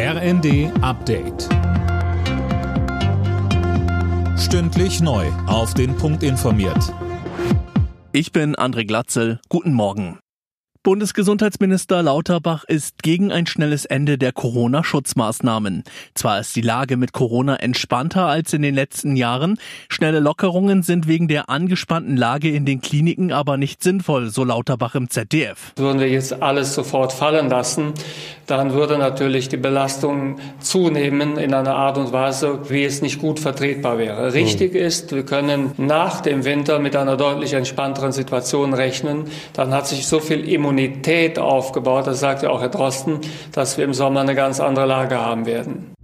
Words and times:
RND 0.00 0.70
Update. 0.80 1.48
Stündlich 4.38 5.00
neu. 5.00 5.26
Auf 5.48 5.74
den 5.74 5.96
Punkt 5.96 6.22
informiert. 6.22 6.94
Ich 8.12 8.30
bin 8.30 8.54
André 8.54 8.86
Glatzel. 8.86 9.40
Guten 9.48 9.72
Morgen. 9.72 10.20
Bundesgesundheitsminister 10.84 12.02
Lauterbach 12.02 12.64
ist 12.64 13.02
gegen 13.02 13.32
ein 13.32 13.46
schnelles 13.46 13.84
Ende 13.84 14.16
der 14.16 14.32
Corona-Schutzmaßnahmen. 14.32 15.82
Zwar 16.14 16.40
ist 16.40 16.54
die 16.54 16.62
Lage 16.62 16.96
mit 16.96 17.12
Corona 17.12 17.56
entspannter 17.56 18.26
als 18.26 18.52
in 18.52 18.62
den 18.62 18.74
letzten 18.74 19.16
Jahren, 19.16 19.58
schnelle 19.90 20.20
Lockerungen 20.20 20.82
sind 20.82 21.08
wegen 21.08 21.26
der 21.28 21.50
angespannten 21.50 22.16
Lage 22.16 22.48
in 22.48 22.64
den 22.64 22.80
Kliniken 22.80 23.32
aber 23.32 23.56
nicht 23.56 23.82
sinnvoll, 23.82 24.30
so 24.30 24.44
Lauterbach 24.44 24.94
im 24.94 25.10
ZDF. 25.10 25.72
Würden 25.76 26.00
wir 26.00 26.08
jetzt 26.08 26.42
alles 26.42 26.74
sofort 26.74 27.12
fallen 27.12 27.50
lassen, 27.50 27.92
dann 28.48 28.72
würde 28.72 28.98
natürlich 28.98 29.48
die 29.48 29.56
Belastung 29.56 30.36
zunehmen 30.58 31.36
in 31.38 31.54
einer 31.54 31.76
Art 31.76 31.96
und 31.98 32.12
Weise, 32.12 32.58
wie 32.68 32.84
es 32.84 33.02
nicht 33.02 33.20
gut 33.20 33.38
vertretbar 33.38 33.98
wäre. 33.98 34.32
Richtig 34.34 34.74
mhm. 34.74 34.80
ist, 34.80 35.14
wir 35.14 35.24
können 35.24 35.72
nach 35.76 36.20
dem 36.20 36.44
Winter 36.44 36.80
mit 36.80 36.96
einer 36.96 37.16
deutlich 37.16 37.52
entspannteren 37.52 38.12
Situation 38.12 38.74
rechnen. 38.74 39.24
Dann 39.52 39.72
hat 39.72 39.86
sich 39.86 40.06
so 40.06 40.18
viel 40.18 40.48
Immunität 40.48 40.88
Immunität 40.88 41.38
aufgebaut, 41.38 42.06
das 42.06 42.20
sagt 42.20 42.42
ja 42.42 42.50
auch 42.50 42.60
Herr 42.60 42.68
Drosten, 42.68 43.20
dass 43.52 43.78
wir 43.78 43.84
im 43.84 43.94
Sommer 43.94 44.20
eine 44.20 44.34
ganz 44.34 44.60
andere 44.60 44.86
Lage 44.86 45.18
haben 45.18 45.46
werden. 45.46 45.97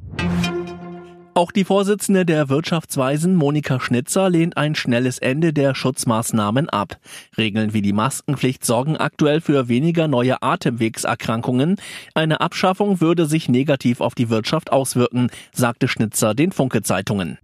Auch 1.36 1.50
die 1.50 1.64
Vorsitzende 1.64 2.24
der 2.24 2.48
Wirtschaftsweisen 2.48 3.34
Monika 3.34 3.80
Schnitzer 3.80 4.30
lehnt 4.30 4.56
ein 4.56 4.76
schnelles 4.76 5.18
Ende 5.18 5.52
der 5.52 5.74
Schutzmaßnahmen 5.74 6.68
ab. 6.68 7.00
Regeln 7.36 7.74
wie 7.74 7.82
die 7.82 7.92
Maskenpflicht 7.92 8.64
sorgen 8.64 8.96
aktuell 8.96 9.40
für 9.40 9.66
weniger 9.66 10.06
neue 10.06 10.42
Atemwegserkrankungen. 10.42 11.74
Eine 12.14 12.40
Abschaffung 12.40 13.00
würde 13.00 13.26
sich 13.26 13.48
negativ 13.48 14.00
auf 14.00 14.14
die 14.14 14.30
Wirtschaft 14.30 14.70
auswirken, 14.70 15.28
sagte 15.52 15.88
Schnitzer 15.88 16.34
den 16.34 16.52
Funke 16.52 16.82
Zeitungen. 16.82 17.38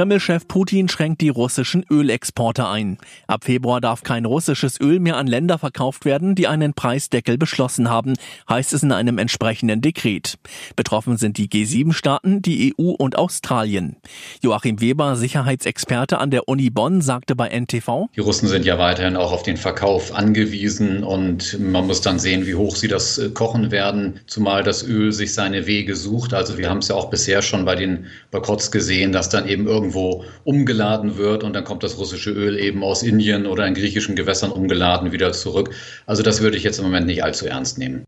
Kreml-Chef 0.00 0.48
Putin 0.48 0.88
schränkt 0.88 1.20
die 1.20 1.28
russischen 1.28 1.84
Ölexporte 1.90 2.66
ein. 2.66 2.96
Ab 3.26 3.44
Februar 3.44 3.82
darf 3.82 4.02
kein 4.02 4.24
russisches 4.24 4.80
Öl 4.80 4.98
mehr 4.98 5.18
an 5.18 5.26
Länder 5.26 5.58
verkauft 5.58 6.06
werden, 6.06 6.34
die 6.34 6.46
einen 6.46 6.72
Preisdeckel 6.72 7.36
beschlossen 7.36 7.90
haben, 7.90 8.14
heißt 8.48 8.72
es 8.72 8.82
in 8.82 8.92
einem 8.92 9.18
entsprechenden 9.18 9.82
Dekret. 9.82 10.38
Betroffen 10.74 11.18
sind 11.18 11.36
die 11.36 11.48
G7-Staaten, 11.48 12.40
die 12.40 12.74
EU 12.78 12.92
und 12.92 13.18
Australien. 13.18 13.96
Joachim 14.40 14.80
Weber, 14.80 15.16
Sicherheitsexperte 15.16 16.16
an 16.16 16.30
der 16.30 16.48
Uni 16.48 16.70
Bonn, 16.70 17.02
sagte 17.02 17.36
bei 17.36 17.50
NTV, 17.50 18.08
Die 18.16 18.20
Russen 18.20 18.48
sind 18.48 18.64
ja 18.64 18.78
weiterhin 18.78 19.18
auch 19.18 19.32
auf 19.32 19.42
den 19.42 19.58
Verkauf 19.58 20.14
angewiesen 20.14 21.04
und 21.04 21.60
man 21.60 21.86
muss 21.86 22.00
dann 22.00 22.18
sehen, 22.18 22.46
wie 22.46 22.54
hoch 22.54 22.74
sie 22.74 22.88
das 22.88 23.18
äh, 23.18 23.28
kochen 23.28 23.70
werden, 23.70 24.20
zumal 24.26 24.62
das 24.62 24.82
Öl 24.82 25.12
sich 25.12 25.34
seine 25.34 25.66
Wege 25.66 25.94
sucht. 25.94 26.32
Also 26.32 26.56
wir 26.56 26.70
haben 26.70 26.78
es 26.78 26.88
ja 26.88 26.94
auch 26.94 27.10
bisher 27.10 27.42
schon 27.42 27.66
bei 27.66 27.74
den 27.74 28.06
Boykotts 28.30 28.70
gesehen, 28.70 29.12
dass 29.12 29.28
dann 29.28 29.46
eben 29.46 29.66
irgendwo 29.66 29.89
irgendwo 29.90 30.24
umgeladen 30.44 31.16
wird 31.16 31.44
und 31.44 31.54
dann 31.54 31.64
kommt 31.64 31.82
das 31.82 31.98
russische 31.98 32.30
Öl 32.30 32.58
eben 32.58 32.84
aus 32.84 33.02
Indien 33.02 33.46
oder 33.46 33.66
in 33.66 33.74
griechischen 33.74 34.16
Gewässern 34.16 34.52
umgeladen 34.52 35.12
wieder 35.12 35.32
zurück. 35.32 35.70
Also 36.06 36.22
das 36.22 36.40
würde 36.40 36.56
ich 36.56 36.62
jetzt 36.62 36.78
im 36.78 36.84
Moment 36.84 37.06
nicht 37.06 37.24
allzu 37.24 37.46
ernst 37.46 37.78
nehmen. 37.78 38.04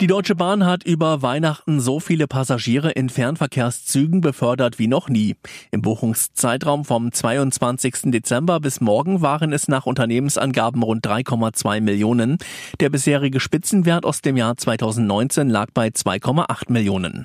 Die 0.00 0.06
Deutsche 0.06 0.34
Bahn 0.34 0.64
hat 0.64 0.82
über 0.84 1.20
Weihnachten 1.20 1.78
so 1.78 2.00
viele 2.00 2.26
Passagiere 2.26 2.90
in 2.90 3.10
Fernverkehrszügen 3.10 4.22
befördert 4.22 4.78
wie 4.78 4.86
noch 4.86 5.10
nie. 5.10 5.36
Im 5.72 5.82
Buchungszeitraum 5.82 6.86
vom 6.86 7.12
22. 7.12 8.10
Dezember 8.10 8.60
bis 8.60 8.80
morgen 8.80 9.20
waren 9.20 9.52
es 9.52 9.68
nach 9.68 9.84
Unternehmensangaben 9.84 10.82
rund 10.82 11.06
3,2 11.06 11.82
Millionen. 11.82 12.38
Der 12.80 12.88
bisherige 12.88 13.40
Spitzenwert 13.40 14.06
aus 14.06 14.22
dem 14.22 14.38
Jahr 14.38 14.56
2019 14.56 15.50
lag 15.50 15.68
bei 15.74 15.88
2,8 15.88 16.72
Millionen. 16.72 17.24